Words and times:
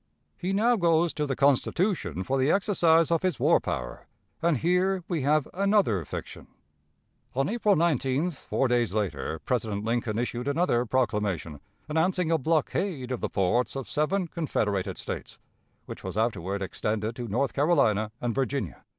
He 0.35 0.51
now 0.51 0.77
goes 0.77 1.13
to 1.13 1.27
the 1.27 1.35
Constitution 1.35 2.23
for 2.23 2.39
the 2.39 2.49
exercise 2.49 3.11
of 3.11 3.21
his 3.21 3.39
war 3.39 3.59
power, 3.59 4.07
and 4.41 4.57
here 4.57 5.03
we 5.07 5.21
have 5.21 5.47
another 5.53 6.03
fiction. 6.05 6.47
On 7.35 7.47
April 7.47 7.75
19th, 7.75 8.47
four 8.47 8.67
days 8.67 8.95
later, 8.95 9.37
President 9.45 9.85
Lincoln 9.85 10.17
issued 10.17 10.47
another 10.47 10.87
proclamation, 10.87 11.59
announcing 11.87 12.31
a 12.31 12.39
blockade 12.39 13.11
of 13.11 13.21
the 13.21 13.29
ports 13.29 13.75
of 13.75 13.87
seven 13.87 14.27
confederated 14.27 14.97
States, 14.97 15.37
which 15.85 16.03
was 16.03 16.17
afterward 16.17 16.63
extended 16.63 17.15
to 17.15 17.27
North 17.27 17.53
Carolina 17.53 18.11
and 18.19 18.33
Virginia. 18.33 18.83